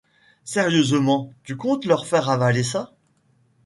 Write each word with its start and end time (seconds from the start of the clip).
Sérieusement, 0.45 1.31
tu 1.43 1.57
comptes 1.57 1.85
leur 1.85 2.07
faire 2.07 2.27
avaler 2.31 2.63
ça? 2.63 2.95